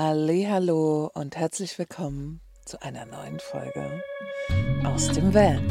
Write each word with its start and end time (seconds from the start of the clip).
Hallo 0.00 1.10
und 1.12 1.34
herzlich 1.34 1.76
willkommen 1.76 2.40
zu 2.64 2.80
einer 2.80 3.04
neuen 3.04 3.40
Folge 3.40 4.00
aus 4.84 5.08
dem 5.08 5.34
Van. 5.34 5.66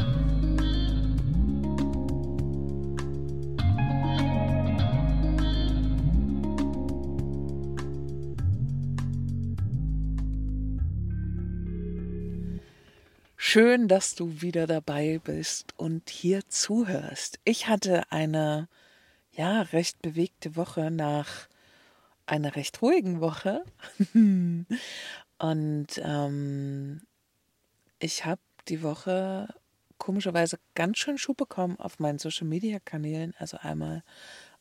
Schön, 13.37 13.87
dass 13.87 14.15
du 14.15 14.41
wieder 14.41 14.67
dabei 14.67 15.21
bist 15.23 15.73
und 15.77 16.09
hier 16.09 16.49
zuhörst. 16.49 17.39
Ich 17.45 17.69
hatte 17.69 18.11
eine 18.11 18.67
ja 19.31 19.61
recht 19.61 20.01
bewegte 20.01 20.57
Woche 20.57 20.91
nach 20.91 21.47
einer 22.27 22.55
recht 22.55 22.81
ruhigen 22.81 23.19
Woche. 23.21 23.63
Und 25.39 25.87
ähm, 25.97 27.01
ich 27.99 28.25
habe 28.25 28.41
die 28.67 28.83
Woche 28.83 29.47
komischerweise 29.97 30.59
ganz 30.75 30.97
schön 30.99 31.17
Schub 31.17 31.37
bekommen 31.37 31.79
auf 31.79 31.99
meinen 31.99 32.19
Social-Media-Kanälen. 32.19 33.33
Also 33.39 33.57
einmal 33.57 34.03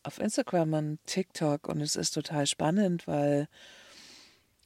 auf 0.03 0.19
Instagram 0.19 0.73
und 0.73 0.99
TikTok. 1.07 1.69
Und 1.69 1.81
es 1.81 1.97
ist 1.97 2.13
total 2.13 2.47
spannend, 2.47 3.07
weil 3.07 3.49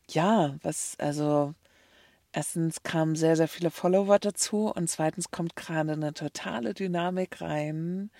ja, 0.08 0.56
was, 0.62 0.96
also 0.98 1.54
erstens 2.32 2.82
kamen 2.82 3.16
sehr, 3.16 3.36
sehr 3.36 3.48
viele 3.48 3.70
Follower 3.70 4.18
dazu 4.18 4.70
und 4.72 4.88
zweitens 4.88 5.30
kommt 5.30 5.56
gerade 5.56 5.92
eine 5.92 6.14
totale 6.14 6.74
Dynamik 6.74 7.40
rein 7.40 8.10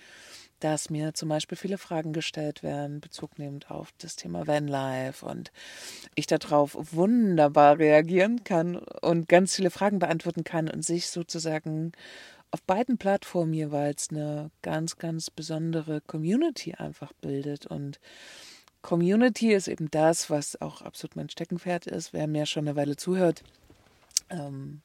dass 0.61 0.91
mir 0.91 1.15
zum 1.15 1.29
Beispiel 1.29 1.57
viele 1.59 1.79
Fragen 1.79 2.13
gestellt 2.13 2.63
werden, 2.63 3.01
bezugnehmend 3.01 3.71
auf 3.71 3.93
das 3.99 4.17
Thema 4.17 4.47
Vanlife 4.47 5.27
und 5.27 5.53
ich 6.15 6.27
darauf 6.27 6.77
wunderbar 6.93 7.79
reagieren 7.79 8.45
kann 8.45 8.77
und 8.77 9.29
ganz 9.29 9.57
viele 9.57 9.71
Fragen 9.71 9.99
beantworten 9.99 10.45
kann 10.45 10.69
und 10.69 10.85
sich 10.85 11.09
sozusagen 11.09 11.93
auf 12.51 12.63
beiden 12.63 12.99
Plattformen 12.99 13.55
jeweils 13.55 14.11
eine 14.11 14.51
ganz, 14.63 14.97
ganz 14.97 15.31
besondere 15.31 16.01
Community 16.01 16.75
einfach 16.75 17.13
bildet. 17.13 17.67
Und 17.67 18.01
Community 18.83 19.53
ist 19.53 19.69
eben 19.69 19.91
das, 19.91 20.31
was 20.31 20.61
auch 20.61 20.83
absolut 20.83 21.17
mein 21.17 21.29
Steckenpferd 21.29 21.87
ist. 21.87 22.13
Wer 22.13 22.27
mir 22.27 22.47
schon 22.47 22.67
eine 22.67 22.77
Weile 22.77 22.97
zuhört, 22.97 23.45
ähm, 24.31 24.83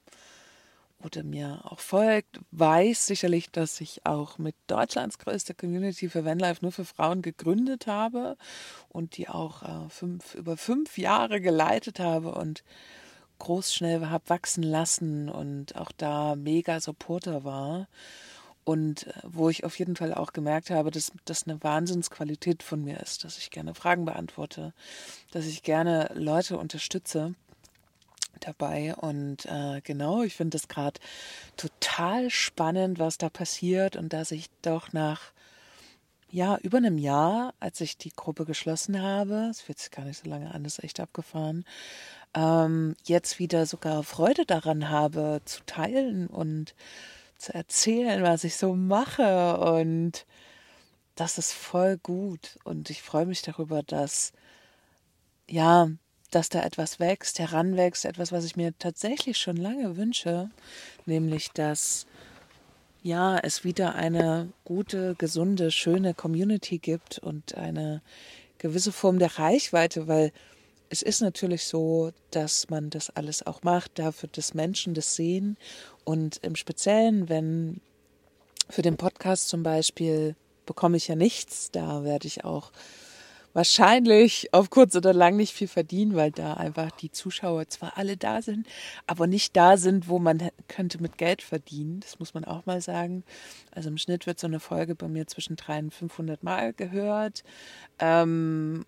oder 1.06 1.24
mir 1.24 1.62
auch 1.64 1.80
folgt, 1.80 2.40
weiß 2.52 3.06
sicherlich, 3.06 3.52
dass 3.52 3.80
ich 3.80 4.06
auch 4.06 4.40
mit 4.40 4.56
Deutschlands 4.68 5.20
größter 5.20 5.54
Community 5.54 6.10
für 6.10 6.26
Vanlife 6.26 6.64
nur 6.64 6.72
für 6.72 6.84
Frauen 6.84 7.22
gegründet 7.22 7.88
habe 7.88 8.36
und 8.90 9.16
die 9.18 9.30
auch 9.30 9.64
äh, 9.64 9.90
fünf, 9.90 10.34
über 10.34 10.58
fünf 10.58 10.98
Jahre 10.98 11.40
geleitet 11.40 12.00
habe 12.00 12.34
und 12.34 12.64
groß 13.38 13.74
schnell 13.74 14.08
habe 14.08 14.30
wachsen 14.30 14.64
lassen 14.64 15.30
und 15.30 15.76
auch 15.76 15.92
da 15.92 16.36
mega 16.36 16.80
Supporter 16.80 17.44
war. 17.44 17.88
Und 18.64 19.06
äh, 19.06 19.14
wo 19.24 19.50
ich 19.50 19.64
auf 19.64 19.78
jeden 19.78 19.96
Fall 19.96 20.14
auch 20.14 20.34
gemerkt 20.34 20.72
habe, 20.72 20.90
dass 20.90 21.12
das 21.26 21.48
eine 21.48 21.62
Wahnsinnsqualität 21.64 22.64
von 22.64 22.84
mir 22.84 23.00
ist, 23.00 23.24
dass 23.24 23.38
ich 23.38 23.52
gerne 23.52 23.76
Fragen 23.76 24.06
beantworte, 24.06 24.74
dass 25.32 25.46
ich 25.46 25.62
gerne 25.62 26.10
Leute 26.16 26.58
unterstütze 26.58 27.36
dabei. 28.40 28.96
Und 28.96 29.46
äh, 29.46 29.82
genau, 29.82 30.24
ich 30.24 30.36
finde 30.36 30.58
es 30.58 30.68
gerade 30.68 31.00
total 31.58 32.30
spannend, 32.30 33.00
was 33.00 33.18
da 33.18 33.30
passiert 33.30 33.96
und 33.96 34.14
dass 34.14 34.32
ich 34.32 34.50
doch 34.62 34.94
nach 34.94 35.32
ja, 36.30 36.58
über 36.64 36.80
einem 36.80 36.98
Jahr, 36.98 37.54
als 37.62 37.80
ich 37.80 37.98
die 37.98 38.10
Gruppe 38.10 38.44
geschlossen 38.46 39.02
habe, 39.02 39.48
es 39.50 39.62
fühlt 39.62 39.80
sich 39.80 39.92
gar 39.92 40.04
nicht 40.04 40.22
so 40.22 40.30
lange 40.30 40.54
an, 40.54 40.66
ist 40.66 40.84
echt 40.84 41.00
abgefahren, 41.00 41.64
ähm, 42.34 42.96
jetzt 43.06 43.40
wieder 43.40 43.66
sogar 43.66 44.04
Freude 44.04 44.46
daran 44.46 44.90
habe, 44.90 45.42
zu 45.46 45.62
teilen 45.66 46.28
und 46.28 46.76
zu 47.38 47.54
erzählen, 47.54 48.24
was 48.24 48.44
ich 48.44 48.58
so 48.58 48.76
mache. 48.76 49.58
Und 49.60 50.26
das 51.16 51.38
ist 51.38 51.54
voll 51.54 51.98
gut. 51.98 52.60
Und 52.64 52.90
ich 52.90 53.02
freue 53.02 53.26
mich 53.26 53.42
darüber, 53.42 53.84
dass, 53.84 54.34
ja, 55.50 55.90
dass 56.36 56.50
da 56.50 56.64
etwas 56.64 57.00
wächst, 57.00 57.40
heranwächst, 57.40 58.04
etwas, 58.04 58.34
was 58.34 58.44
ich 58.44 58.58
mir 58.58 58.78
tatsächlich 58.78 59.38
schon 59.38 59.56
lange 59.56 59.96
wünsche, 59.96 60.50
nämlich 61.06 61.52
dass 61.52 62.06
ja, 63.02 63.38
es 63.38 63.64
wieder 63.64 63.96
eine 63.96 64.52
gute, 64.66 65.16
gesunde, 65.16 65.72
schöne 65.72 66.14
Community 66.14 66.80
gibt 66.80 67.20
und 67.20 67.56
eine 67.56 68.02
gewisse 68.58 68.92
Form 68.92 69.18
der 69.18 69.40
Reichweite, 69.40 70.08
weil 70.08 70.34
es 70.90 71.02
ist 71.02 71.22
natürlich 71.22 71.66
so, 71.66 72.12
dass 72.32 72.70
man 72.70 72.90
das 72.90 73.10
alles 73.12 73.46
auch 73.46 73.64
macht, 73.64 73.98
dafür, 73.98 74.28
dass 74.32 74.54
Menschen 74.54 74.94
das 74.94 75.16
sehen. 75.16 75.56
Und 76.04 76.40
im 76.44 76.56
Speziellen, 76.56 77.30
wenn 77.30 77.80
für 78.70 78.82
den 78.82 78.98
Podcast 78.98 79.48
zum 79.48 79.64
Beispiel 79.64 80.36
bekomme 80.66 80.98
ich 80.98 81.08
ja 81.08 81.16
nichts, 81.16 81.72
da 81.72 82.04
werde 82.04 82.28
ich 82.28 82.44
auch 82.44 82.72
wahrscheinlich 83.56 84.54
auf 84.54 84.70
kurz 84.70 84.96
oder 84.96 85.14
lang 85.14 85.38
nicht 85.38 85.54
viel 85.54 85.70
verdienen, 85.70 86.16
weil 86.16 86.30
da 86.30 86.56
einfach 86.56 86.92
die 86.92 87.10
Zuschauer 87.10 87.70
zwar 87.70 87.98
alle 87.98 88.18
da 88.18 88.42
sind, 88.42 88.68
aber 89.08 89.28
nicht 89.28 89.56
da 89.56 89.78
sind, 89.78 90.10
wo 90.10 90.20
man 90.20 90.52
könnte 90.68 91.02
mit 91.02 91.18
Geld 91.18 91.42
verdienen. 91.42 92.02
Das 92.02 92.20
muss 92.20 92.34
man 92.34 92.44
auch 92.44 92.66
mal 92.66 92.82
sagen. 92.82 93.24
Also 93.72 93.90
im 93.90 93.98
Schnitt 93.98 94.28
wird 94.28 94.40
so 94.40 94.48
eine 94.48 94.60
Folge 94.60 94.94
bei 94.94 95.08
mir 95.08 95.26
zwischen 95.26 95.56
300 95.56 95.86
und 95.86 95.94
500 95.94 96.44
Mal 96.44 96.74
gehört. 96.74 97.44
Ähm, 98.00 98.86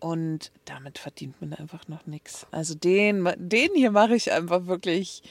und 0.00 0.52
damit 0.64 0.98
verdient 0.98 1.40
man 1.40 1.52
einfach 1.52 1.86
noch 1.88 2.06
nichts. 2.06 2.46
Also 2.50 2.74
den, 2.74 3.28
den 3.36 3.74
hier 3.74 3.90
mache 3.90 4.14
ich 4.14 4.32
einfach 4.32 4.66
wirklich 4.66 5.22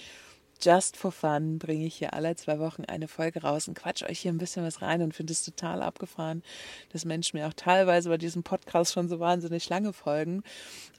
just 0.62 0.98
for 0.98 1.12
fun 1.12 1.60
bringe 1.60 1.86
ich 1.86 1.96
hier 1.96 2.14
alle 2.14 2.36
zwei 2.36 2.60
Wochen 2.60 2.86
eine 2.86 3.08
Folge 3.08 3.42
raus 3.42 3.68
und 3.68 3.74
quatsch 3.76 4.04
euch 4.04 4.20
hier 4.20 4.32
ein 4.32 4.38
bisschen 4.38 4.66
was 4.66 4.82
rein 4.82 5.02
und 5.02 5.14
finde 5.14 5.34
es 5.34 5.44
total 5.44 5.82
abgefahren, 5.82 6.44
dass 6.92 7.06
Menschen 7.06 7.38
mir 7.38 7.48
auch 7.48 7.54
teilweise 7.54 8.10
bei 8.10 8.18
diesem 8.18 8.44
Podcast 8.44 8.94
schon 8.94 9.10
so 9.10 9.20
wahnsinnig 9.20 9.70
lange 9.70 9.94
folgen. 9.94 10.44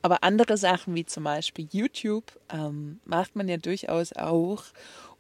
Aber 0.02 0.22
andere 0.22 0.56
Sachen 0.56 0.94
wie 0.94 1.04
zum 1.04 1.24
Beispiel 1.24 1.68
YouTube 1.70 2.38
ähm, 2.50 3.00
macht 3.04 3.36
man 3.36 3.48
ja 3.48 3.56
durchaus 3.56 4.12
auch, 4.12 4.64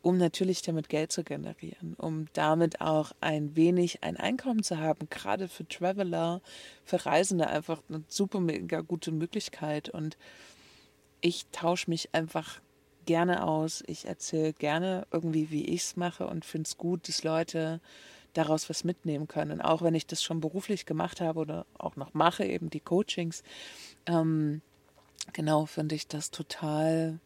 um 0.02 0.16
natürlich 0.16 0.62
damit 0.62 0.88
Geld 0.88 1.12
zu 1.12 1.24
generieren, 1.24 1.94
um 1.98 2.26
damit 2.32 2.80
auch 2.80 3.12
ein 3.20 3.56
wenig 3.56 4.02
ein 4.02 4.16
Einkommen 4.16 4.62
zu 4.62 4.78
haben, 4.78 5.08
gerade 5.10 5.48
für 5.48 5.66
Traveler, 5.66 6.40
für 6.84 7.04
Reisende 7.04 7.48
einfach 7.48 7.82
eine 7.88 8.04
super 8.08 8.40
mega 8.40 8.80
gute 8.80 9.10
Möglichkeit 9.10 9.88
und 9.88 10.16
ich 11.20 11.46
tausche 11.50 11.90
mich 11.90 12.14
einfach 12.14 12.60
gerne 13.08 13.42
aus. 13.42 13.82
Ich 13.86 14.04
erzähle 14.04 14.52
gerne 14.52 15.06
irgendwie, 15.10 15.50
wie 15.50 15.64
ich 15.64 15.80
es 15.80 15.96
mache 15.96 16.26
und 16.26 16.44
finde 16.44 16.66
es 16.66 16.76
gut, 16.76 17.08
dass 17.08 17.24
Leute 17.24 17.80
daraus 18.34 18.68
was 18.68 18.84
mitnehmen 18.84 19.26
können. 19.26 19.62
Auch 19.62 19.80
wenn 19.80 19.94
ich 19.94 20.06
das 20.06 20.22
schon 20.22 20.40
beruflich 20.40 20.84
gemacht 20.84 21.22
habe 21.22 21.40
oder 21.40 21.64
auch 21.78 21.96
noch 21.96 22.12
mache, 22.12 22.44
eben 22.44 22.68
die 22.68 22.80
Coachings. 22.80 23.42
Ähm, 24.04 24.60
genau, 25.32 25.64
finde 25.64 25.94
ich 25.94 26.06
das 26.06 26.30
total. 26.30 27.18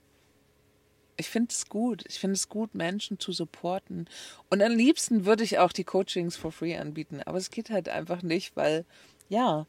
Ich 1.17 1.29
finde 1.29 1.51
es 1.51 1.69
gut. 1.69 2.05
Ich 2.07 2.21
finde 2.21 2.37
es 2.37 2.49
gut, 2.49 2.77
Menschen 2.77 3.19
zu 3.19 3.33
supporten. 3.33 4.09
Und 4.51 4.63
am 4.63 4.77
liebsten 4.77 5.25
würde 5.25 5.43
ich 5.43 5.59
auch 5.59 5.73
die 5.73 5.85
Coachings 5.85 6.37
for 6.37 6.53
free 6.53 6.77
anbieten. 6.77 7.21
Aber 7.27 7.39
es 7.39 7.51
geht 7.51 7.71
halt 7.71 7.89
einfach 7.89 8.23
nicht, 8.23 8.55
weil, 8.55 8.85
ja, 9.29 9.67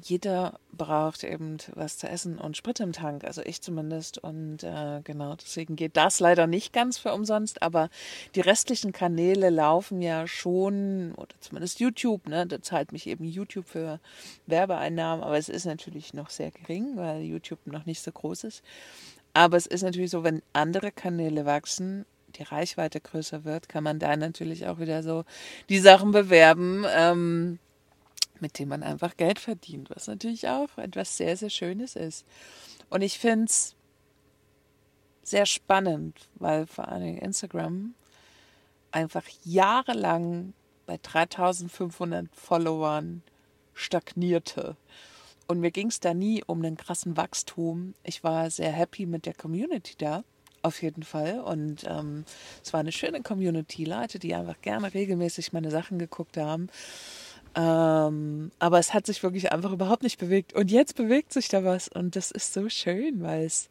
jeder 0.00 0.58
braucht 0.72 1.24
eben 1.24 1.58
was 1.74 1.98
zu 1.98 2.08
essen 2.08 2.38
und 2.38 2.56
Sprit 2.56 2.80
im 2.80 2.92
Tank, 2.92 3.24
also 3.24 3.42
ich 3.42 3.62
zumindest. 3.62 4.18
Und 4.18 4.62
äh, 4.62 5.00
genau, 5.04 5.36
deswegen 5.36 5.76
geht 5.76 5.96
das 5.96 6.20
leider 6.20 6.46
nicht 6.46 6.72
ganz 6.72 6.98
für 6.98 7.12
umsonst, 7.12 7.62
aber 7.62 7.88
die 8.34 8.40
restlichen 8.40 8.92
Kanäle 8.92 9.50
laufen 9.50 10.02
ja 10.02 10.26
schon, 10.26 11.14
oder 11.14 11.34
zumindest 11.40 11.80
YouTube, 11.80 12.28
ne? 12.28 12.46
Da 12.46 12.60
zahlt 12.60 12.92
mich 12.92 13.06
eben 13.06 13.24
YouTube 13.24 13.66
für 13.66 14.00
Werbeeinnahmen, 14.46 15.24
aber 15.24 15.38
es 15.38 15.48
ist 15.48 15.66
natürlich 15.66 16.14
noch 16.14 16.30
sehr 16.30 16.50
gering, 16.50 16.96
weil 16.96 17.22
YouTube 17.22 17.66
noch 17.66 17.86
nicht 17.86 18.02
so 18.02 18.10
groß 18.10 18.44
ist. 18.44 18.62
Aber 19.32 19.56
es 19.56 19.66
ist 19.66 19.82
natürlich 19.82 20.10
so, 20.10 20.24
wenn 20.24 20.42
andere 20.52 20.92
Kanäle 20.92 21.44
wachsen, 21.44 22.04
die 22.36 22.42
Reichweite 22.42 23.00
größer 23.00 23.44
wird, 23.44 23.68
kann 23.68 23.84
man 23.84 23.98
da 23.98 24.16
natürlich 24.16 24.66
auch 24.66 24.78
wieder 24.78 25.02
so 25.02 25.24
die 25.68 25.78
Sachen 25.78 26.10
bewerben. 26.10 26.84
Ähm, 26.94 27.58
mit 28.40 28.58
dem 28.58 28.68
man 28.68 28.82
einfach 28.82 29.16
Geld 29.16 29.38
verdient, 29.38 29.90
was 29.90 30.06
natürlich 30.06 30.48
auch 30.48 30.76
etwas 30.78 31.16
sehr, 31.16 31.36
sehr 31.36 31.50
Schönes 31.50 31.96
ist. 31.96 32.24
Und 32.90 33.02
ich 33.02 33.18
finde 33.18 33.46
es 33.46 33.74
sehr 35.22 35.46
spannend, 35.46 36.28
weil 36.34 36.66
vor 36.66 36.88
allem 36.88 37.16
Instagram 37.18 37.94
einfach 38.90 39.24
jahrelang 39.44 40.52
bei 40.86 40.98
3500 41.02 42.28
Followern 42.34 43.22
stagnierte. 43.72 44.76
Und 45.46 45.60
mir 45.60 45.70
ging 45.70 45.88
es 45.88 46.00
da 46.00 46.14
nie 46.14 46.42
um 46.46 46.58
einen 46.58 46.76
krassen 46.76 47.16
Wachstum. 47.16 47.94
Ich 48.02 48.24
war 48.24 48.50
sehr 48.50 48.72
happy 48.72 49.06
mit 49.06 49.26
der 49.26 49.34
Community 49.34 49.94
da, 49.98 50.24
auf 50.62 50.80
jeden 50.82 51.02
Fall. 51.02 51.40
Und 51.40 51.84
ähm, 51.86 52.24
es 52.62 52.72
war 52.72 52.80
eine 52.80 52.92
schöne 52.92 53.22
Community, 53.22 53.84
Leute, 53.84 54.18
die 54.18 54.34
einfach 54.34 54.60
gerne 54.62 54.92
regelmäßig 54.94 55.52
meine 55.52 55.70
Sachen 55.70 55.98
geguckt 55.98 56.36
haben. 56.36 56.68
Ähm, 57.56 58.50
aber 58.58 58.78
es 58.78 58.94
hat 58.94 59.06
sich 59.06 59.22
wirklich 59.22 59.52
einfach 59.52 59.72
überhaupt 59.72 60.02
nicht 60.02 60.18
bewegt. 60.18 60.54
Und 60.54 60.70
jetzt 60.70 60.96
bewegt 60.96 61.32
sich 61.32 61.48
da 61.48 61.64
was. 61.64 61.88
Und 61.88 62.16
das 62.16 62.30
ist 62.30 62.52
so 62.52 62.68
schön, 62.68 63.22
weil 63.22 63.44
es, 63.44 63.68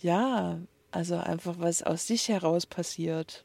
ja, 0.00 0.58
also 0.90 1.16
einfach 1.16 1.56
was 1.58 1.82
aus 1.82 2.06
sich 2.06 2.28
heraus 2.28 2.66
passiert. 2.66 3.44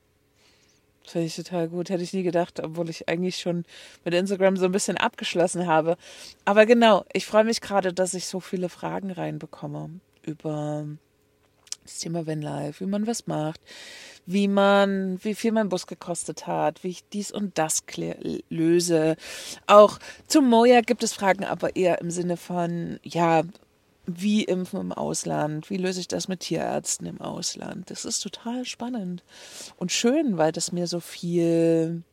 Finde 1.05 1.27
ich 1.27 1.35
total 1.35 1.69
gut. 1.69 1.89
Hätte 1.89 2.03
ich 2.03 2.13
nie 2.13 2.23
gedacht, 2.23 2.59
obwohl 2.63 2.89
ich 2.89 3.07
eigentlich 3.09 3.37
schon 3.37 3.65
mit 4.03 4.13
Instagram 4.13 4.57
so 4.57 4.65
ein 4.65 4.71
bisschen 4.71 4.97
abgeschlossen 4.97 5.67
habe. 5.67 5.97
Aber 6.45 6.65
genau, 6.65 7.05
ich 7.13 7.25
freue 7.25 7.43
mich 7.43 7.61
gerade, 7.61 7.93
dass 7.93 8.13
ich 8.13 8.25
so 8.25 8.39
viele 8.39 8.69
Fragen 8.69 9.11
reinbekomme 9.11 9.99
über 10.23 10.87
das 11.85 11.99
Thema 11.99 12.27
Vanlife, 12.27 12.85
wie 12.85 12.89
man 12.89 13.07
was 13.07 13.27
macht, 13.27 13.61
wie 14.25 14.47
man, 14.47 15.23
wie 15.23 15.35
viel 15.35 15.51
mein 15.51 15.69
Bus 15.69 15.87
gekostet 15.87 16.47
hat, 16.47 16.83
wie 16.83 16.89
ich 16.89 17.07
dies 17.09 17.31
und 17.31 17.57
das 17.57 17.83
löse. 18.49 19.15
Auch 19.67 19.99
zum 20.27 20.49
Moja 20.49 20.81
gibt 20.81 21.03
es 21.03 21.13
Fragen, 21.13 21.45
aber 21.45 21.75
eher 21.75 22.01
im 22.01 22.11
Sinne 22.11 22.37
von, 22.37 22.99
ja, 23.03 23.43
wie 24.07 24.43
impfen 24.43 24.79
im 24.79 24.91
Ausland, 24.91 25.69
wie 25.69 25.77
löse 25.77 25.99
ich 25.99 26.07
das 26.07 26.27
mit 26.27 26.41
Tierärzten 26.41 27.07
im 27.07 27.21
Ausland. 27.21 27.89
Das 27.89 28.05
ist 28.05 28.19
total 28.19 28.65
spannend 28.65 29.23
und 29.77 29.91
schön, 29.91 30.37
weil 30.37 30.51
das 30.51 30.71
mir 30.71 30.87
so 30.87 30.99
viel 30.99 32.03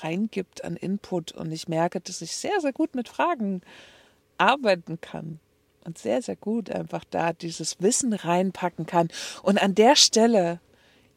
reingibt 0.00 0.64
an 0.64 0.76
Input 0.76 1.32
und 1.32 1.50
ich 1.52 1.68
merke, 1.68 2.00
dass 2.00 2.22
ich 2.22 2.36
sehr, 2.36 2.60
sehr 2.60 2.72
gut 2.72 2.94
mit 2.94 3.08
Fragen 3.08 3.62
arbeiten 4.38 5.00
kann 5.00 5.40
und 5.88 5.96
sehr, 5.98 6.20
sehr 6.20 6.36
gut 6.36 6.70
einfach 6.70 7.04
da 7.10 7.32
dieses 7.32 7.80
Wissen 7.80 8.12
reinpacken 8.12 8.84
kann. 8.84 9.08
Und 9.42 9.60
an 9.60 9.74
der 9.74 9.96
Stelle 9.96 10.60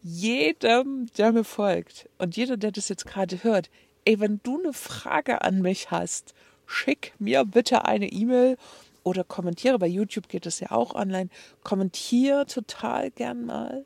jedem, 0.01 1.07
der 1.17 1.33
mir 1.33 1.43
folgt 1.43 2.09
und 2.17 2.37
jeder, 2.37 2.55
der 2.55 2.71
das 2.71 2.87
jetzt 2.87 3.05
gerade 3.05 3.43
hört, 3.43 3.69
ey, 4.05 4.19
wenn 4.19 4.39
du 4.43 4.59
eine 4.59 4.73
Frage 4.73 5.41
an 5.41 5.61
mich 5.61 5.91
hast, 5.91 6.33
schick 6.65 7.13
mir 7.19 7.43
bitte 7.43 7.83
eine 7.85 8.07
E-Mail 8.07 8.57
oder 9.03 9.25
kommentiere. 9.25 9.77
Bei 9.77 9.87
YouTube 9.87 10.29
geht 10.29 10.45
es 10.45 10.61
ja 10.61 10.71
auch 10.71 10.95
online. 10.95 11.29
Kommentiere 11.63 12.45
total 12.45 13.11
gern 13.11 13.45
mal, 13.45 13.83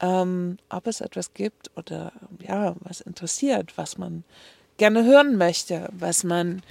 ähm, 0.00 0.58
ob 0.68 0.86
es 0.86 1.00
etwas 1.00 1.34
gibt 1.34 1.72
oder 1.76 2.12
ja, 2.38 2.76
was 2.80 3.00
interessiert, 3.00 3.76
was 3.76 3.98
man 3.98 4.22
gerne 4.76 5.04
hören 5.04 5.36
möchte, 5.36 5.88
was 5.92 6.22
man, 6.22 6.62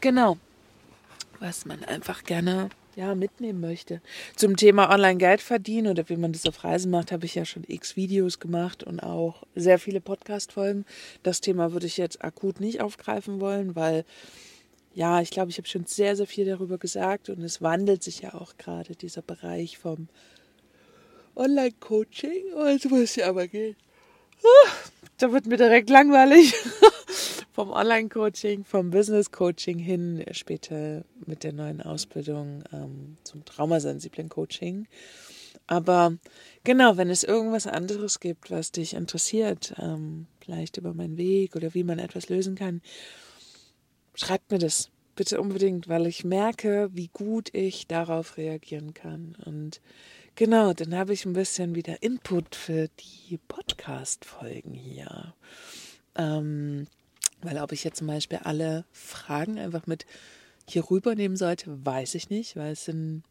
genau, 0.00 0.36
was 1.40 1.64
man 1.64 1.84
einfach 1.84 2.24
gerne 2.24 2.70
ja, 2.98 3.14
mitnehmen 3.14 3.60
möchte. 3.60 4.00
Zum 4.34 4.56
Thema 4.56 4.90
Online-Geld 4.90 5.40
verdienen 5.40 5.86
oder 5.86 6.08
wie 6.08 6.16
man 6.16 6.32
das 6.32 6.46
auf 6.46 6.64
Reisen 6.64 6.90
macht, 6.90 7.12
habe 7.12 7.26
ich 7.26 7.36
ja 7.36 7.44
schon 7.44 7.62
x 7.66 7.94
Videos 7.94 8.40
gemacht 8.40 8.82
und 8.82 9.00
auch 9.00 9.44
sehr 9.54 9.78
viele 9.78 10.00
Podcast-Folgen. 10.00 10.84
Das 11.22 11.40
Thema 11.40 11.72
würde 11.72 11.86
ich 11.86 11.96
jetzt 11.96 12.24
akut 12.24 12.60
nicht 12.60 12.80
aufgreifen 12.80 13.40
wollen, 13.40 13.76
weil 13.76 14.04
ja, 14.94 15.20
ich 15.20 15.30
glaube, 15.30 15.50
ich 15.50 15.58
habe 15.58 15.68
schon 15.68 15.86
sehr, 15.86 16.16
sehr 16.16 16.26
viel 16.26 16.44
darüber 16.44 16.76
gesagt 16.76 17.28
und 17.28 17.40
es 17.44 17.62
wandelt 17.62 18.02
sich 18.02 18.22
ja 18.22 18.34
auch 18.34 18.56
gerade 18.58 18.96
dieser 18.96 19.22
Bereich 19.22 19.78
vom 19.78 20.08
Online-Coaching. 21.36 22.52
Oh, 22.56 22.66
jetzt 22.66 22.90
muss 22.90 23.16
ich 23.16 23.24
aber 23.24 23.46
gehen. 23.46 23.76
Ah, 24.42 24.70
da 25.18 25.30
wird 25.30 25.46
mir 25.46 25.56
direkt 25.56 25.88
langweilig. 25.88 26.52
vom 27.58 27.72
Online-Coaching, 27.72 28.64
vom 28.64 28.90
Business-Coaching 28.90 29.80
hin, 29.80 30.24
später 30.30 31.02
mit 31.26 31.42
der 31.42 31.52
neuen 31.52 31.82
Ausbildung 31.82 32.62
ähm, 32.72 33.16
zum 33.24 33.44
traumasensiblen 33.44 34.28
Coaching. 34.28 34.86
Aber 35.66 36.16
genau, 36.62 36.96
wenn 36.96 37.10
es 37.10 37.24
irgendwas 37.24 37.66
anderes 37.66 38.20
gibt, 38.20 38.52
was 38.52 38.70
dich 38.70 38.94
interessiert, 38.94 39.74
ähm, 39.76 40.28
vielleicht 40.40 40.76
über 40.76 40.94
meinen 40.94 41.16
Weg 41.16 41.56
oder 41.56 41.74
wie 41.74 41.82
man 41.82 41.98
etwas 41.98 42.28
lösen 42.28 42.54
kann, 42.54 42.80
schreibt 44.14 44.52
mir 44.52 44.60
das 44.60 44.90
bitte 45.16 45.40
unbedingt, 45.40 45.88
weil 45.88 46.06
ich 46.06 46.22
merke, 46.22 46.90
wie 46.92 47.08
gut 47.08 47.52
ich 47.52 47.88
darauf 47.88 48.36
reagieren 48.36 48.94
kann. 48.94 49.36
Und 49.44 49.80
genau, 50.36 50.74
dann 50.74 50.94
habe 50.94 51.12
ich 51.12 51.24
ein 51.24 51.32
bisschen 51.32 51.74
wieder 51.74 52.04
Input 52.04 52.54
für 52.54 52.86
die 53.00 53.40
Podcast-Folgen 53.48 54.74
hier. 54.74 55.34
Ähm, 56.14 56.86
weil 57.42 57.58
ob 57.58 57.72
ich 57.72 57.84
jetzt 57.84 57.98
zum 57.98 58.06
Beispiel 58.06 58.40
alle 58.42 58.84
Fragen 58.92 59.58
einfach 59.58 59.86
mit 59.86 60.06
hier 60.68 60.90
rübernehmen 60.90 61.36
sollte, 61.36 61.84
weiß 61.84 62.14
ich 62.14 62.30
nicht, 62.30 62.56
weil 62.56 62.72
es 62.72 62.84
sind, 62.84 63.22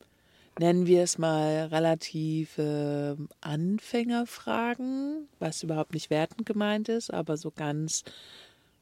nennen 0.60 0.88
wir 0.88 1.04
es 1.04 1.18
mal, 1.18 1.68
relative 1.68 3.18
Anfängerfragen, 3.42 5.28
was 5.40 5.64
überhaupt 5.64 5.94
nicht 5.94 6.10
wertend 6.10 6.46
gemeint 6.46 6.90
ist, 6.90 7.14
aber 7.14 7.38
so 7.38 7.52
ganz, 7.52 8.04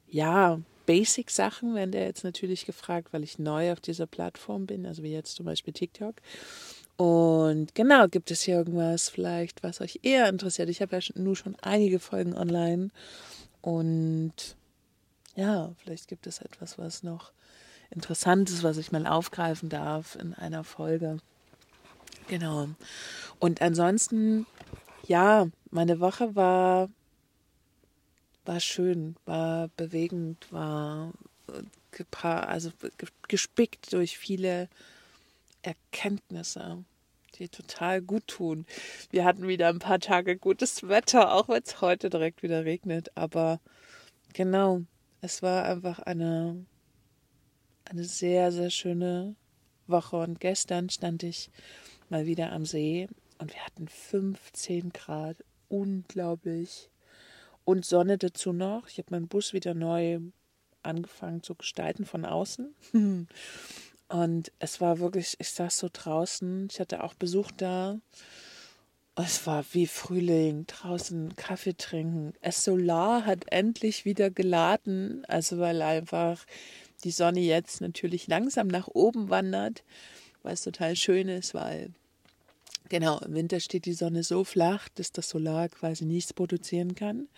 ja, 0.07 0.60
Basic-Sachen 0.86 1.75
werden 1.75 1.92
da 1.92 2.00
jetzt 2.00 2.24
natürlich 2.24 2.66
gefragt, 2.66 3.10
weil 3.12 3.24
ich 3.24 3.39
neu 3.39 3.72
auf 3.72 3.81
dieser 3.81 4.06
Plattform 4.06 4.68
bin, 4.68 4.86
also 4.86 5.04
wie 5.04 5.12
jetzt 5.12 5.36
zum 5.36 5.45
Beispiel 5.45 5.74
TikTok. 5.74 6.16
Und 6.98 7.75
genau, 7.75 8.07
gibt 8.07 8.31
es 8.31 8.44
hier 8.44 8.56
irgendwas 8.56 9.10
vielleicht, 9.10 9.63
was 9.63 9.81
euch 9.81 10.00
eher 10.04 10.30
interessiert? 10.30 10.69
Ich 10.69 10.81
habe 10.81 10.95
ja 10.95 11.01
nur 11.16 11.36
schon 11.36 11.56
einige 11.62 12.00
Folgen 12.00 12.36
online 12.36 12.89
und 13.62 14.56
ja, 15.36 15.74
vielleicht 15.84 16.08
gibt 16.08 16.28
es 16.28 16.40
etwas, 16.40 16.78
was 16.78 17.04
noch 17.04 17.32
interessant 17.92 18.50
ist, 18.50 18.64
was 18.64 18.78
ich 18.78 18.92
mal 18.92 19.06
aufgreifen 19.06 19.70
darf 19.70 20.16
in 20.16 20.34
einer 20.34 20.64
Folge. 20.64 21.20
Genau. 22.28 22.70
Und 23.40 23.62
ansonsten, 23.62 24.48
ja, 25.06 25.48
meine 25.70 26.00
Woche 26.00 26.36
war, 26.36 26.90
war 28.46 28.60
schön, 28.60 29.16
war 29.26 29.68
bewegend, 29.78 30.52
war 30.52 31.14
also 32.24 32.72
gespickt 33.28 33.94
durch 33.94 34.18
viele 34.18 34.70
Erkenntnisse, 35.62 36.84
die 37.36 37.50
total 37.50 38.02
gut 38.02 38.28
tun. 38.28 38.66
Wir 39.12 39.26
hatten 39.26 39.48
wieder 39.48 39.70
ein 39.70 39.80
paar 39.80 40.00
Tage 40.00 40.38
gutes 40.38 40.88
Wetter, 40.88 41.34
auch 41.34 41.50
wenn 41.50 41.64
es 41.64 41.82
heute 41.82 42.10
direkt 42.10 42.44
wieder 42.44 42.66
regnet. 42.66 43.12
Aber 43.16 43.60
genau, 44.34 44.82
es 45.21 45.41
war 45.41 45.65
einfach 45.65 46.00
eine, 46.00 46.65
eine 47.85 48.03
sehr, 48.03 48.51
sehr 48.51 48.69
schöne 48.69 49.35
Woche. 49.88 50.17
Und 50.17 50.39
gestern 50.39 50.89
stand 50.89 51.23
ich 51.23 51.50
mal 52.09 52.25
wieder 52.25 52.51
am 52.51 52.65
See 52.65 53.07
und 53.38 53.53
wir 53.53 53.65
hatten 53.65 53.88
15 53.88 54.91
Grad. 54.91 55.38
Unglaublich. 55.67 56.89
Und 57.63 57.85
Sonne 57.85 58.17
dazu 58.17 58.53
noch. 58.53 58.88
Ich 58.88 59.00
habe 59.00 59.07
meinen 59.12 59.27
Bus 59.27 59.53
wieder 59.53 59.73
neu 59.73 60.19
angefangen 60.83 61.41
zu 61.41 61.56
gestalten 61.56 62.06
von 62.06 62.25
außen. 62.25 62.75
Und 64.07 64.51
es 64.59 64.81
war 64.81 65.00
wirklich, 65.00 65.35
ich 65.39 65.50
saß 65.50 65.79
so 65.79 65.89
draußen. 65.91 66.67
Ich 66.71 66.79
hatte 66.79 67.03
auch 67.03 67.15
Besuch 67.15 67.51
da. 67.51 68.00
Es 69.17 69.48
war 69.48 69.63
wie 69.72 69.88
Frühling, 69.88 70.67
draußen 70.67 71.38
Kaffee 71.38 71.77
trinken. 71.77 72.34
Es 72.41 72.65
Solar 72.65 73.25
hat 73.25 73.45
endlich 73.50 74.03
wieder 74.03 74.29
geladen, 74.29 75.24
also 75.29 75.57
weil 75.57 75.81
einfach 75.81 76.45
die 77.05 77.12
Sonne 77.12 77.39
jetzt 77.39 77.79
natürlich 77.79 78.27
langsam 78.27 78.67
nach 78.67 78.89
oben 78.89 79.29
wandert, 79.29 79.84
was 80.43 80.63
total 80.63 80.98
schön 80.98 81.29
ist, 81.29 81.53
weil 81.53 81.91
genau 82.89 83.19
im 83.19 83.34
Winter 83.34 83.62
steht 83.62 83.86
die 83.86 83.93
Sonne 83.93 84.22
so 84.22 84.43
flach, 84.43 84.89
dass 84.95 85.13
das 85.13 85.29
Solar 85.29 85.69
quasi 85.69 86.03
nichts 86.03 86.34
produzieren 86.34 86.93
kann. 86.93 87.29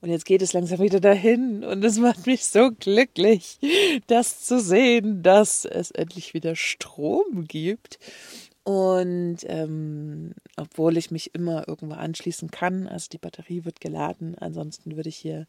Und 0.00 0.10
jetzt 0.10 0.26
geht 0.26 0.40
es 0.40 0.52
langsam 0.52 0.78
wieder 0.78 1.00
dahin 1.00 1.64
und 1.64 1.84
es 1.84 1.98
macht 1.98 2.26
mich 2.26 2.44
so 2.44 2.70
glücklich, 2.70 3.58
das 4.06 4.44
zu 4.44 4.60
sehen, 4.60 5.24
dass 5.24 5.64
es 5.64 5.90
endlich 5.90 6.32
wieder 6.32 6.54
Strom 6.54 7.46
gibt 7.48 7.98
und 8.64 9.38
ähm, 9.44 10.34
obwohl 10.56 10.96
ich 10.96 11.10
mich 11.10 11.34
immer 11.34 11.68
irgendwo 11.68 11.94
anschließen 11.94 12.50
kann, 12.50 12.88
also 12.88 13.08
die 13.12 13.18
Batterie 13.18 13.64
wird 13.64 13.80
geladen, 13.80 14.36
ansonsten 14.38 14.96
würde 14.96 15.10
ich 15.10 15.16
hier 15.16 15.46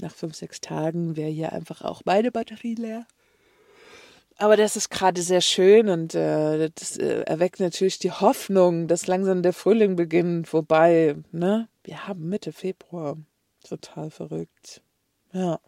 nach 0.00 0.12
fünf, 0.12 0.34
sechs 0.34 0.60
Tagen 0.60 1.16
wäre 1.16 1.30
hier 1.30 1.52
einfach 1.52 1.82
auch 1.82 2.02
meine 2.04 2.32
Batterie 2.32 2.74
leer. 2.74 3.06
Aber 4.38 4.56
das 4.56 4.76
ist 4.76 4.90
gerade 4.90 5.22
sehr 5.22 5.40
schön 5.40 5.88
und 5.88 6.14
äh, 6.14 6.70
das 6.74 6.96
äh, 6.96 7.22
erweckt 7.22 7.60
natürlich 7.60 8.00
die 8.00 8.10
Hoffnung, 8.10 8.88
dass 8.88 9.06
langsam 9.06 9.42
der 9.42 9.52
Frühling 9.52 9.94
beginnt. 9.94 10.52
Wobei, 10.52 11.16
ne, 11.30 11.68
wir 11.84 12.08
haben 12.08 12.28
Mitte 12.28 12.52
Februar. 12.52 13.18
Total 13.62 14.10
verrückt. 14.10 14.82
Ja. 15.32 15.60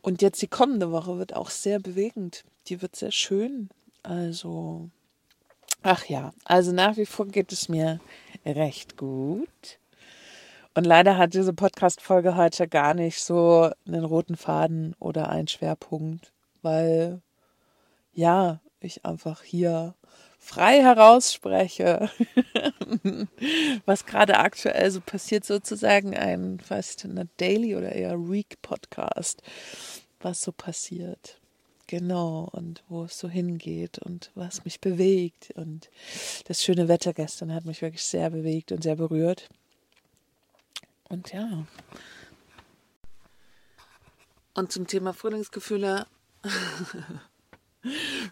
Und 0.00 0.22
jetzt 0.22 0.42
die 0.42 0.48
kommende 0.48 0.90
Woche 0.90 1.18
wird 1.18 1.36
auch 1.36 1.50
sehr 1.50 1.78
bewegend. 1.78 2.42
Die 2.66 2.82
wird 2.82 2.96
sehr 2.96 3.12
schön. 3.12 3.68
Also 4.02 4.90
Ach 5.84 6.04
ja, 6.06 6.32
also 6.44 6.70
nach 6.70 6.96
wie 6.96 7.06
vor 7.06 7.26
geht 7.26 7.52
es 7.52 7.68
mir 7.68 7.98
recht 8.46 8.96
gut. 8.96 9.78
Und 10.74 10.84
leider 10.84 11.18
hat 11.18 11.34
diese 11.34 11.52
Podcast-Folge 11.52 12.36
heute 12.36 12.68
gar 12.68 12.94
nicht 12.94 13.20
so 13.20 13.68
einen 13.86 14.04
roten 14.04 14.36
Faden 14.36 14.94
oder 15.00 15.28
einen 15.28 15.48
Schwerpunkt, 15.48 16.32
weil 16.62 17.20
ja, 18.14 18.60
ich 18.80 19.04
einfach 19.04 19.42
hier 19.42 19.94
frei 20.38 20.80
herausspreche, 20.80 22.10
was 23.84 24.06
gerade 24.06 24.38
aktuell 24.38 24.90
so 24.90 25.00
passiert, 25.00 25.44
sozusagen 25.44 26.16
ein 26.16 26.60
fast 26.60 27.04
eine 27.04 27.28
Daily 27.38 27.74
oder 27.74 27.92
eher 27.92 28.18
Week 28.30 28.62
Podcast, 28.62 29.42
was 30.20 30.42
so 30.42 30.52
passiert. 30.52 31.41
Genau, 31.92 32.48
und 32.52 32.82
wo 32.88 33.04
es 33.04 33.18
so 33.18 33.28
hingeht 33.28 33.98
und 33.98 34.30
was 34.34 34.64
mich 34.64 34.80
bewegt. 34.80 35.50
Und 35.56 35.90
das 36.46 36.64
schöne 36.64 36.88
Wetter 36.88 37.12
gestern 37.12 37.52
hat 37.52 37.66
mich 37.66 37.82
wirklich 37.82 38.02
sehr 38.02 38.30
bewegt 38.30 38.72
und 38.72 38.82
sehr 38.82 38.96
berührt. 38.96 39.50
Und 41.10 41.34
ja. 41.34 41.66
Und 44.54 44.72
zum 44.72 44.86
Thema 44.86 45.12
Frühlingsgefühle 45.12 46.06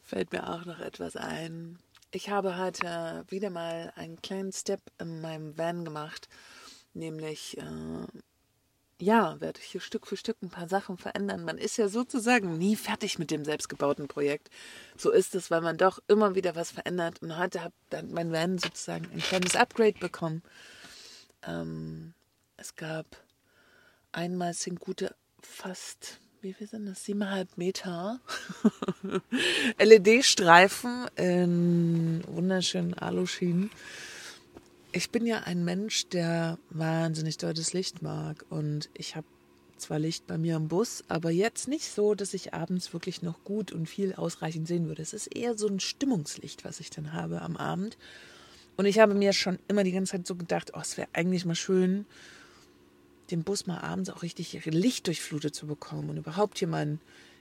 fällt 0.04 0.32
mir 0.32 0.48
auch 0.48 0.64
noch 0.64 0.80
etwas 0.80 1.16
ein. 1.16 1.78
Ich 2.12 2.30
habe 2.30 2.56
heute 2.56 3.26
wieder 3.28 3.50
mal 3.50 3.92
einen 3.94 4.22
kleinen 4.22 4.52
Step 4.52 4.80
in 4.98 5.20
meinem 5.20 5.58
Van 5.58 5.84
gemacht, 5.84 6.30
nämlich 6.94 7.58
äh, 7.58 8.06
ja, 9.00 9.40
werde 9.40 9.60
ich 9.60 9.66
hier 9.66 9.80
Stück 9.80 10.06
für 10.06 10.16
Stück 10.16 10.36
ein 10.42 10.50
paar 10.50 10.68
Sachen 10.68 10.96
verändern. 10.96 11.44
Man 11.44 11.58
ist 11.58 11.76
ja 11.76 11.88
sozusagen 11.88 12.58
nie 12.58 12.76
fertig 12.76 13.18
mit 13.18 13.30
dem 13.30 13.44
selbstgebauten 13.44 14.08
Projekt. 14.08 14.50
So 14.96 15.10
ist 15.10 15.34
es, 15.34 15.50
weil 15.50 15.60
man 15.60 15.76
doch 15.76 15.98
immer 16.08 16.34
wieder 16.34 16.54
was 16.54 16.70
verändert. 16.70 17.22
Und 17.22 17.36
heute 17.38 17.62
hat 17.62 17.72
dann 17.90 18.12
mein 18.12 18.32
Van 18.32 18.58
sozusagen 18.58 19.08
ein 19.12 19.20
kleines 19.20 19.56
Upgrade 19.56 19.98
bekommen. 19.98 20.42
Ähm, 21.46 22.14
es 22.56 22.76
gab 22.76 23.06
einmal 24.12 24.54
sind 24.54 24.80
gute 24.80 25.14
fast, 25.42 26.18
wie 26.42 26.52
viel 26.52 26.68
sind 26.68 26.86
das? 26.86 27.04
Siebeneinhalb 27.04 27.56
Meter 27.56 28.20
LED-Streifen 29.78 31.06
in 31.16 32.22
wunderschönen 32.26 32.94
Aluschienen 32.94 33.70
ich 34.92 35.10
bin 35.10 35.26
ja 35.26 35.40
ein 35.40 35.64
Mensch, 35.64 36.08
der 36.08 36.58
wahnsinnig 36.70 37.38
deutliches 37.38 37.72
Licht 37.72 38.02
mag. 38.02 38.44
Und 38.48 38.88
ich 38.94 39.16
habe 39.16 39.26
zwar 39.76 39.98
Licht 39.98 40.26
bei 40.26 40.36
mir 40.36 40.56
im 40.56 40.68
Bus, 40.68 41.04
aber 41.08 41.30
jetzt 41.30 41.68
nicht 41.68 41.90
so, 41.90 42.14
dass 42.14 42.34
ich 42.34 42.52
abends 42.54 42.92
wirklich 42.92 43.22
noch 43.22 43.42
gut 43.44 43.72
und 43.72 43.88
viel 43.88 44.14
ausreichend 44.14 44.66
sehen 44.68 44.88
würde. 44.88 45.02
Es 45.02 45.12
ist 45.12 45.28
eher 45.28 45.56
so 45.56 45.68
ein 45.68 45.80
Stimmungslicht, 45.80 46.64
was 46.64 46.80
ich 46.80 46.90
dann 46.90 47.12
habe 47.12 47.40
am 47.42 47.56
Abend. 47.56 47.96
Und 48.76 48.86
ich 48.86 48.98
habe 48.98 49.14
mir 49.14 49.32
schon 49.32 49.58
immer 49.68 49.84
die 49.84 49.92
ganze 49.92 50.12
Zeit 50.12 50.26
so 50.26 50.34
gedacht, 50.34 50.72
oh, 50.74 50.80
es 50.80 50.96
wäre 50.96 51.08
eigentlich 51.12 51.44
mal 51.44 51.54
schön, 51.54 52.06
den 53.30 53.44
Bus 53.44 53.66
mal 53.66 53.78
abends 53.78 54.10
auch 54.10 54.22
richtig 54.22 54.64
Licht 54.64 55.06
durchflutet 55.06 55.54
zu 55.54 55.66
bekommen 55.66 56.10
und 56.10 56.16
überhaupt 56.16 56.58
hier 56.58 56.68
mal 56.68 56.84
ein 56.84 57.00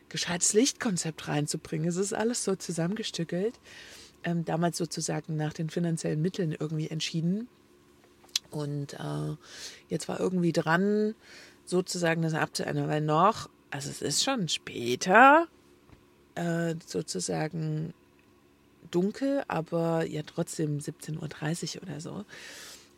gescheites 0.10 0.54
Lichtkonzept 0.54 1.28
reinzubringen. 1.28 1.88
Es 1.88 1.96
ist 1.96 2.14
alles 2.14 2.44
so 2.44 2.56
zusammengestückelt 2.56 3.60
ähm, 4.24 4.46
damals 4.46 4.78
sozusagen 4.78 5.36
nach 5.36 5.54
den 5.54 5.70
finanziellen 5.70 6.22
Mitteln 6.22 6.56
irgendwie 6.58 6.90
entschieden. 6.90 7.48
Und 8.52 8.94
äh, 8.94 9.36
jetzt 9.90 10.08
war 10.08 10.20
irgendwie 10.20 10.52
dran, 10.52 11.16
sozusagen 11.66 12.22
das 12.22 12.34
abzuändern, 12.34 12.90
weil 12.90 13.02
noch, 13.02 13.50
also 13.70 13.90
es 13.90 14.02
ist 14.02 14.24
schon 14.24 14.48
später, 14.50 15.48
äh, 16.36 16.76
sozusagen 16.86 17.94
dunkel, 18.92 19.44
aber 19.48 20.06
ja 20.06 20.24
trotzdem 20.26 20.80
17.30 20.80 21.78
Uhr 21.78 21.84
oder 21.84 22.02
so. 22.02 22.26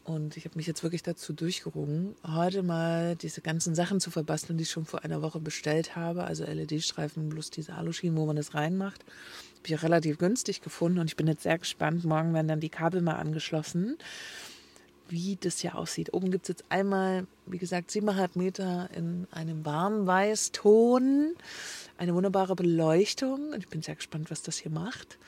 Und 0.04 0.36
ich 0.36 0.46
habe 0.46 0.58
mich 0.58 0.66
jetzt 0.66 0.82
wirklich 0.82 1.04
dazu 1.04 1.32
durchgerungen, 1.32 2.16
heute 2.26 2.64
mal 2.64 3.16
diese 3.16 3.42
ganzen 3.42 3.76
Sachen 3.76 4.00
zu 4.00 4.10
verbasteln, 4.10 4.58
die 4.58 4.64
ich 4.64 4.72
schon 4.72 4.86
vor 4.86 5.04
einer 5.04 5.22
Woche 5.22 5.40
bestellt 5.40 5.96
habe. 5.96 6.24
Also 6.24 6.44
LED-Streifen 6.44 7.30
plus 7.30 7.52
diese 7.52 7.76
Aluschienen, 7.76 8.18
wo 8.18 8.26
man 8.26 8.36
das 8.36 8.56
reinmacht. 8.56 9.04
Habe 9.04 9.68
ich 9.68 9.76
auch 9.76 9.84
relativ 9.84 10.18
günstig 10.18 10.62
gefunden 10.62 10.98
und 10.98 11.06
ich 11.06 11.16
bin 11.16 11.28
jetzt 11.28 11.44
sehr 11.44 11.60
gespannt. 11.60 12.04
Morgen 12.04 12.34
werden 12.34 12.48
dann 12.48 12.60
die 12.60 12.70
Kabel 12.70 13.02
mal 13.02 13.18
angeschlossen, 13.18 13.98
wie 15.08 15.38
das 15.40 15.60
hier 15.60 15.78
aussieht. 15.78 16.14
Oben 16.14 16.32
gibt 16.32 16.46
es 16.46 16.50
jetzt 16.50 16.66
einmal, 16.70 17.28
wie 17.46 17.60
gesagt, 17.60 17.92
7,5 17.92 18.30
Meter 18.34 18.90
in 18.96 19.28
einem 19.30 19.64
warmen 19.66 20.08
Weißton. 20.08 21.36
Eine 21.98 22.16
wunderbare 22.16 22.56
Beleuchtung. 22.56 23.52
Und 23.52 23.60
ich 23.60 23.68
bin 23.68 23.84
sehr 23.84 23.96
gespannt, 23.96 24.32
was 24.32 24.42
das 24.42 24.58
hier 24.58 24.72
macht. 24.72 25.20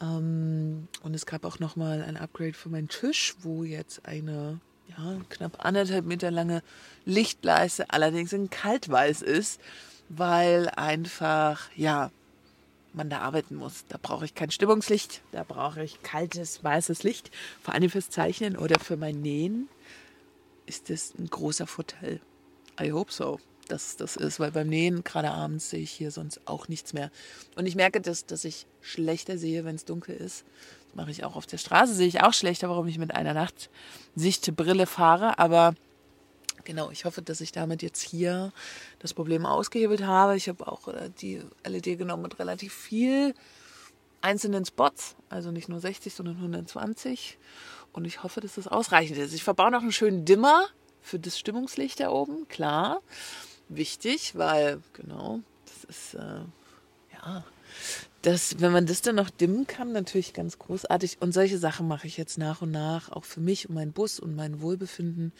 Ähm, 0.00 0.88
und 1.02 1.14
es 1.14 1.26
gab 1.26 1.44
auch 1.44 1.58
nochmal 1.58 2.02
ein 2.02 2.16
Upgrade 2.16 2.54
für 2.54 2.68
meinen 2.68 2.88
Tisch, 2.88 3.34
wo 3.40 3.64
jetzt 3.64 4.06
eine 4.06 4.60
ja, 4.88 5.20
knapp 5.28 5.64
anderthalb 5.64 6.06
Meter 6.06 6.30
lange 6.30 6.62
Lichtleiste 7.04 7.90
allerdings 7.90 8.32
in 8.32 8.50
kaltweiß 8.50 9.22
ist, 9.22 9.60
weil 10.08 10.68
einfach, 10.70 11.70
ja, 11.76 12.10
man 12.92 13.08
da 13.08 13.20
arbeiten 13.20 13.56
muss. 13.56 13.84
Da 13.88 13.98
brauche 14.00 14.24
ich 14.24 14.34
kein 14.34 14.50
Stimmungslicht, 14.50 15.22
da 15.32 15.44
brauche 15.44 15.82
ich 15.82 16.02
kaltes, 16.02 16.62
weißes 16.62 17.02
Licht. 17.04 17.30
Vor 17.62 17.74
allem 17.74 17.88
fürs 17.88 18.10
Zeichnen 18.10 18.56
oder 18.56 18.78
für 18.78 18.96
mein 18.96 19.22
Nähen 19.22 19.68
ist 20.66 20.90
das 20.90 21.14
ein 21.18 21.28
großer 21.28 21.66
Vorteil. 21.66 22.20
I 22.80 22.92
hope 22.92 23.12
so 23.12 23.38
dass 23.72 23.96
das 23.96 24.16
ist, 24.16 24.38
weil 24.38 24.52
beim 24.52 24.68
Nähen, 24.68 25.02
gerade 25.02 25.30
abends, 25.30 25.70
sehe 25.70 25.80
ich 25.80 25.90
hier 25.90 26.10
sonst 26.10 26.40
auch 26.46 26.68
nichts 26.68 26.92
mehr. 26.92 27.10
Und 27.56 27.66
ich 27.66 27.74
merke, 27.74 28.00
dass, 28.00 28.26
dass 28.26 28.44
ich 28.44 28.66
schlechter 28.82 29.38
sehe, 29.38 29.64
wenn 29.64 29.74
es 29.74 29.86
dunkel 29.86 30.14
ist. 30.14 30.44
Das 30.88 30.94
mache 30.94 31.10
ich 31.10 31.24
auch 31.24 31.36
auf 31.36 31.46
der 31.46 31.56
Straße, 31.56 31.94
sehe 31.94 32.06
ich 32.06 32.22
auch 32.22 32.34
schlechter, 32.34 32.68
warum 32.68 32.86
ich 32.86 32.98
mit 32.98 33.14
einer 33.14 33.32
Nachtsichtbrille 33.32 34.86
fahre. 34.86 35.38
Aber 35.38 35.74
genau, 36.64 36.90
ich 36.90 37.06
hoffe, 37.06 37.22
dass 37.22 37.40
ich 37.40 37.50
damit 37.50 37.82
jetzt 37.82 38.02
hier 38.02 38.52
das 38.98 39.14
Problem 39.14 39.46
ausgehebelt 39.46 40.02
habe. 40.02 40.36
Ich 40.36 40.50
habe 40.50 40.66
auch 40.70 40.88
äh, 40.88 41.10
die 41.20 41.40
LED 41.66 41.98
genommen 41.98 42.22
mit 42.22 42.38
relativ 42.38 42.74
viel 42.74 43.34
einzelnen 44.20 44.66
Spots, 44.66 45.16
also 45.30 45.50
nicht 45.50 45.70
nur 45.70 45.80
60, 45.80 46.12
sondern 46.12 46.36
120. 46.36 47.38
Und 47.92 48.04
ich 48.04 48.22
hoffe, 48.22 48.40
dass 48.40 48.56
das 48.56 48.68
ausreichend 48.68 49.18
ist. 49.18 49.32
Ich 49.32 49.42
verbaue 49.42 49.70
noch 49.70 49.82
einen 49.82 49.92
schönen 49.92 50.26
Dimmer 50.26 50.66
für 51.00 51.18
das 51.18 51.38
Stimmungslicht 51.38 52.00
da 52.00 52.10
oben, 52.10 52.46
klar 52.48 53.00
wichtig, 53.76 54.36
weil, 54.36 54.80
genau, 54.92 55.40
das 55.64 55.84
ist, 55.84 56.14
äh, 56.14 56.40
ja, 57.12 57.44
das, 58.22 58.60
wenn 58.60 58.72
man 58.72 58.86
das 58.86 59.02
dann 59.02 59.16
noch 59.16 59.30
dimmen 59.30 59.66
kann, 59.66 59.92
natürlich 59.92 60.32
ganz 60.32 60.58
großartig. 60.58 61.18
Und 61.20 61.32
solche 61.32 61.58
Sachen 61.58 61.88
mache 61.88 62.06
ich 62.06 62.16
jetzt 62.16 62.38
nach 62.38 62.62
und 62.62 62.70
nach, 62.70 63.10
auch 63.10 63.24
für 63.24 63.40
mich 63.40 63.68
und 63.68 63.74
meinen 63.74 63.92
Bus 63.92 64.20
und 64.20 64.36
mein 64.36 64.60
Wohlbefinden, 64.60 65.32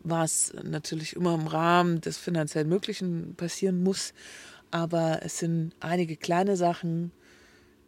was 0.00 0.52
natürlich 0.62 1.16
immer 1.16 1.34
im 1.34 1.46
Rahmen 1.46 2.00
des 2.00 2.18
finanziell 2.18 2.64
Möglichen 2.64 3.34
passieren 3.34 3.82
muss. 3.82 4.12
Aber 4.70 5.20
es 5.22 5.38
sind 5.38 5.72
einige 5.80 6.16
kleine 6.16 6.56
Sachen, 6.56 7.10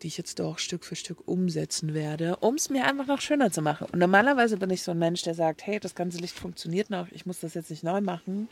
die 0.03 0.09
ich 0.09 0.19
jetzt 0.19 0.39
doch 0.39 0.59
Stück 0.59 0.85
für 0.85 0.97
Stück 0.97 1.27
umsetzen 1.27 1.95
werde, 1.95 2.37
um 2.37 2.57
es 2.57 2.69
mir 2.69 2.85
einfach 2.85 3.07
noch 3.07 3.21
schöner 3.21 3.51
zu 3.51 3.63
machen. 3.63 3.87
Und 3.93 3.99
normalerweise 3.99 4.57
bin 4.57 4.71
ich 4.71 4.83
so 4.83 4.91
ein 4.91 4.99
Mensch, 4.99 5.23
der 5.23 5.35
sagt, 5.35 5.67
hey, 5.67 5.81
das 5.81 5.95
ganze 5.95 6.19
Licht 6.19 6.39
funktioniert 6.39 6.91
noch, 6.91 7.09
ich 7.13 7.27
muss 7.27 7.41
das 7.41 7.55
jetzt 7.55 7.71
nicht 7.71 7.83
neu 7.83 8.01
machen, 8.01 8.49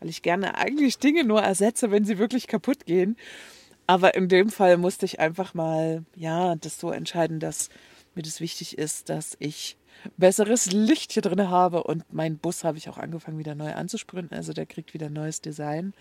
weil 0.00 0.08
ich 0.08 0.22
gerne 0.22 0.56
eigentlich 0.56 0.98
Dinge 0.98 1.24
nur 1.24 1.42
ersetze, 1.42 1.90
wenn 1.90 2.04
sie 2.04 2.18
wirklich 2.18 2.46
kaputt 2.46 2.86
gehen. 2.86 3.16
Aber 3.86 4.14
in 4.14 4.28
dem 4.28 4.50
Fall 4.50 4.76
musste 4.76 5.06
ich 5.06 5.20
einfach 5.20 5.54
mal, 5.54 6.04
ja, 6.14 6.56
das 6.56 6.78
so 6.78 6.90
entscheiden, 6.90 7.38
dass 7.40 7.68
mir 8.14 8.22
das 8.22 8.40
wichtig 8.40 8.78
ist, 8.78 9.08
dass 9.08 9.36
ich 9.38 9.76
besseres 10.16 10.72
Licht 10.72 11.12
hier 11.12 11.22
drin 11.22 11.48
habe. 11.48 11.84
Und 11.84 12.12
meinen 12.12 12.38
Bus 12.38 12.64
habe 12.64 12.78
ich 12.78 12.88
auch 12.88 12.98
angefangen, 12.98 13.38
wieder 13.38 13.54
neu 13.54 13.72
anzusprühen. 13.72 14.30
Also 14.32 14.52
der 14.52 14.66
kriegt 14.66 14.94
wieder 14.94 15.08
neues 15.08 15.40
Design, 15.40 15.94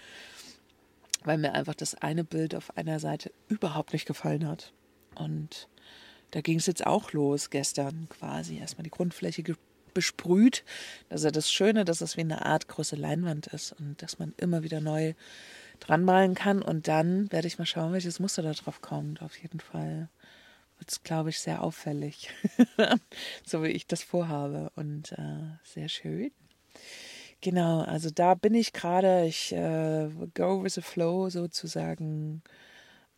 weil 1.24 1.38
mir 1.38 1.54
einfach 1.54 1.76
das 1.76 1.96
eine 1.96 2.24
Bild 2.24 2.56
auf 2.56 2.76
einer 2.78 3.00
Seite 3.00 3.32
überhaupt 3.48 3.94
nicht 3.94 4.06
gefallen 4.06 4.48
hat. 4.48 4.74
Und 5.16 5.68
da 6.32 6.42
ging 6.42 6.58
es 6.58 6.66
jetzt 6.66 6.86
auch 6.86 7.14
los 7.14 7.50
gestern 7.50 8.08
quasi. 8.10 8.58
Erstmal 8.58 8.84
die 8.84 8.90
Grundfläche 8.90 9.44
besprüht. 9.96 10.64
Das 11.10 11.22
ist 11.22 11.26
ja 11.26 11.32
das 11.32 11.52
Schöne, 11.52 11.86
dass 11.86 12.02
es 12.02 12.18
wie 12.18 12.22
eine 12.22 12.46
Art 12.46 12.68
große 12.68 12.96
Leinwand 12.96 13.48
ist 13.48 13.72
und 13.72 14.00
dass 14.04 14.20
man 14.20 14.36
immer 14.38 14.62
wieder 14.62 14.80
neu 14.80 15.16
dran 15.80 16.04
malen 16.04 16.36
kann. 16.36 16.62
Und 16.62 16.88
dann 16.88 17.32
werde 17.32 17.48
ich 17.48 17.58
mal 17.58 17.66
schauen, 17.66 17.94
welches 17.94 18.20
Muster 18.20 18.44
da 18.44 18.52
drauf 18.52 18.82
kommt. 18.82 19.24
Auf 19.24 19.36
jeden 19.42 19.60
Fall 19.60 20.10
wird 20.78 20.92
es, 20.92 21.02
glaube 21.02 21.32
ich, 21.32 21.40
sehr 21.40 21.64
auffällig. 21.64 22.30
so 23.44 23.64
wie 23.64 23.70
ich 23.70 23.88
das 23.88 24.04
vorhabe. 24.04 24.72
Und 24.76 25.14
äh, 25.14 25.58
sehr 25.64 25.90
schön. 25.90 26.32
Genau, 27.42 27.82
also 27.82 28.12
da 28.12 28.36
bin 28.36 28.54
ich 28.54 28.74
gerade. 28.74 29.26
Ich 29.26 29.52
äh, 29.52 30.10
go 30.36 30.64
with 30.64 30.76
the 30.76 30.82
flow 30.82 31.30
sozusagen 31.30 32.44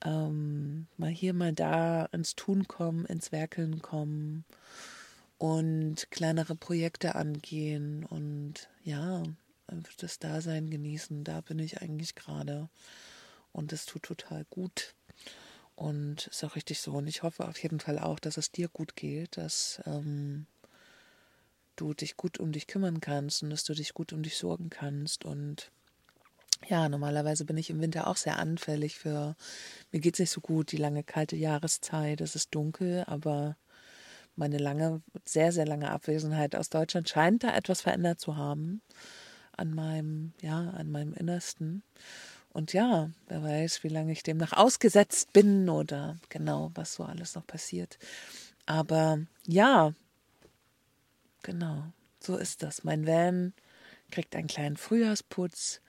ähm, 0.06 0.88
mal 0.98 1.10
hier, 1.10 1.34
mal 1.34 1.54
da 1.54 2.06
ins 2.06 2.36
Tun 2.36 2.68
kommen, 2.68 3.06
ins 3.06 3.32
Werkeln 3.32 3.82
kommen 3.82 4.46
und 5.38 6.10
kleinere 6.12 6.56
Projekte 6.56 7.16
angehen 7.16 8.06
und 8.06 8.70
ja, 8.84 9.24
das 9.98 10.20
Dasein 10.20 10.70
genießen. 10.70 11.24
Da 11.24 11.42
bin 11.42 11.60
ich 11.60 11.82
eigentlich 11.82 12.16
gerade 12.16 12.70
und 13.52 13.74
es 13.74 13.86
tut 13.86 14.04
total 14.04 14.46
gut. 14.50 14.94
Und 15.76 16.28
ist 16.28 16.44
auch 16.44 16.56
richtig 16.56 16.80
so. 16.80 16.94
Und 16.94 17.08
ich 17.08 17.22
hoffe 17.22 17.48
auf 17.48 17.62
jeden 17.62 17.80
Fall 17.80 18.00
auch, 18.00 18.20
dass 18.20 18.38
es 18.38 18.52
dir 18.52 18.68
gut 18.68 18.96
geht, 18.96 19.38
dass 19.38 19.80
ähm, 19.86 20.48
du 21.76 21.94
dich 21.94 22.18
gut 22.18 22.40
um 22.40 22.52
dich 22.52 22.68
kümmern 22.68 23.00
kannst 23.00 23.44
und 23.44 23.52
dass 23.52 23.64
du 23.64 23.74
dich 23.74 23.94
gut 23.94 24.12
um 24.12 24.24
dich 24.24 24.38
sorgen 24.38 24.70
kannst 24.70 25.24
und 25.24 25.72
ja, 26.68 26.90
normalerweise 26.90 27.46
bin 27.46 27.58
ich 27.58 27.70
im 27.70 27.82
Winter 27.82 28.08
auch 28.08 28.18
sehr 28.18 28.40
anfällig 28.40 28.98
für, 28.98 29.36
mir 29.92 30.00
geht 30.00 30.16
es 30.16 30.20
nicht 30.20 30.32
so 30.32 30.42
gut, 30.42 30.72
die 30.72 30.78
lange 30.78 31.04
kalte 31.04 31.36
Jahreszeit, 31.36 32.20
es 32.20 32.36
ist 32.36 32.54
dunkel, 32.56 33.04
aber 33.06 33.58
meine 34.38 34.58
lange, 34.58 35.02
sehr, 35.26 35.52
sehr 35.52 35.66
lange 35.66 35.90
Abwesenheit 35.92 36.56
aus 36.56 36.70
Deutschland 36.70 37.10
scheint 37.10 37.44
da 37.44 37.56
etwas 37.56 37.82
verändert 37.82 38.20
zu 38.20 38.38
haben 38.38 38.82
an 39.58 39.74
meinem, 39.74 40.34
ja, 40.42 40.70
an 40.72 40.92
meinem 40.92 41.14
Innersten. 41.14 41.84
Und 42.54 42.74
ja, 42.74 43.10
wer 43.28 43.44
weiß, 43.44 43.84
wie 43.84 43.90
lange 43.90 44.12
ich 44.12 44.24
dem 44.24 44.38
noch 44.38 44.54
ausgesetzt 44.54 45.34
bin 45.34 45.70
oder 45.70 46.18
genau, 46.30 46.72
was 46.76 46.94
so 46.94 47.04
alles 47.04 47.36
noch 47.36 47.46
passiert. 47.46 47.98
Aber 48.66 49.20
ja, 49.46 49.94
genau, 51.44 51.84
so 52.20 52.38
ist 52.38 52.64
das. 52.64 52.84
Mein 52.84 53.06
Van 53.06 53.54
kriegt 54.12 54.36
einen 54.36 54.48
kleinen 54.48 54.78
Frühjahrsputz. 54.78 55.82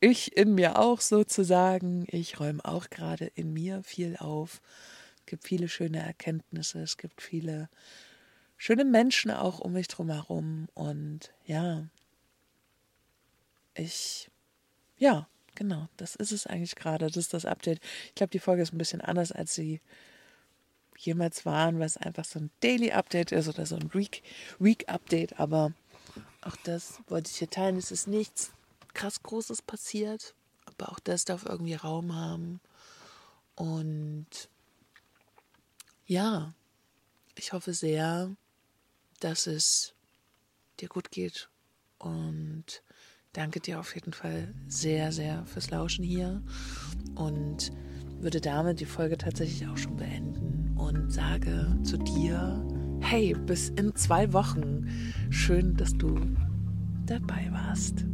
Ich 0.00 0.36
in 0.36 0.54
mir 0.54 0.78
auch 0.78 1.00
sozusagen. 1.00 2.06
Ich 2.08 2.38
räume 2.38 2.64
auch 2.64 2.90
gerade 2.90 3.26
in 3.34 3.52
mir 3.52 3.82
viel 3.82 4.16
auf. 4.16 4.60
Es 5.26 5.30
gibt 5.30 5.48
viele 5.48 5.68
schöne 5.68 5.98
Erkenntnisse. 5.98 6.80
Es 6.80 6.98
gibt 6.98 7.20
viele 7.20 7.68
schöne 8.56 8.84
Menschen 8.84 9.32
auch 9.32 9.58
um 9.58 9.72
mich 9.72 9.88
drum 9.88 10.08
herum. 10.08 10.68
Und 10.72 11.32
ja, 11.44 11.88
ich, 13.74 14.30
ja, 14.96 15.26
genau, 15.56 15.88
das 15.96 16.14
ist 16.14 16.30
es 16.30 16.46
eigentlich 16.46 16.76
gerade. 16.76 17.06
Das 17.06 17.16
ist 17.16 17.34
das 17.34 17.44
Update. 17.44 17.80
Ich 18.06 18.14
glaube, 18.14 18.30
die 18.30 18.38
Folge 18.38 18.62
ist 18.62 18.72
ein 18.72 18.78
bisschen 18.78 19.00
anders, 19.00 19.32
als 19.32 19.52
sie 19.52 19.80
jemals 20.96 21.44
waren, 21.44 21.80
weil 21.80 21.86
es 21.86 21.96
einfach 21.96 22.24
so 22.24 22.38
ein 22.38 22.52
Daily 22.60 22.92
Update 22.92 23.32
ist 23.32 23.48
oder 23.48 23.66
so 23.66 23.74
ein 23.74 23.92
Week, 23.94 24.22
Week 24.60 24.88
Update. 24.88 25.40
Aber 25.40 25.72
auch 26.42 26.56
das 26.62 27.00
wollte 27.08 27.32
ich 27.32 27.38
hier 27.38 27.50
teilen. 27.50 27.78
Es 27.78 27.90
ist 27.90 28.06
nichts 28.06 28.52
krass 28.94 29.24
Großes 29.24 29.62
passiert, 29.62 30.36
aber 30.66 30.92
auch 30.92 31.00
das 31.00 31.24
darf 31.24 31.44
irgendwie 31.44 31.74
Raum 31.74 32.14
haben. 32.14 32.60
Und 33.56 34.48
ja, 36.06 36.54
ich 37.36 37.52
hoffe 37.52 37.74
sehr, 37.74 38.34
dass 39.20 39.46
es 39.46 39.94
dir 40.80 40.88
gut 40.88 41.10
geht 41.10 41.48
und 41.98 42.82
danke 43.32 43.60
dir 43.60 43.80
auf 43.80 43.94
jeden 43.94 44.12
Fall 44.12 44.54
sehr, 44.68 45.12
sehr 45.12 45.44
fürs 45.46 45.70
Lauschen 45.70 46.04
hier 46.04 46.42
und 47.14 47.72
würde 48.18 48.40
damit 48.40 48.80
die 48.80 48.86
Folge 48.86 49.18
tatsächlich 49.18 49.68
auch 49.68 49.76
schon 49.76 49.96
beenden 49.96 50.76
und 50.78 51.10
sage 51.10 51.76
zu 51.82 51.98
dir, 51.98 52.66
hey, 53.00 53.34
bis 53.34 53.70
in 53.70 53.94
zwei 53.94 54.32
Wochen. 54.32 54.86
Schön, 55.30 55.76
dass 55.76 55.92
du 55.92 56.18
dabei 57.04 57.48
warst. 57.50 58.04